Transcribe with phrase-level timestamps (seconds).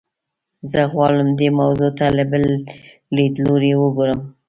[0.71, 2.43] زه غواړم دې موضوع ته له بل
[3.15, 4.19] لیدلوري وګورم.